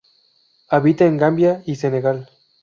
[0.69, 2.27] Habita en Gambia y Senegal.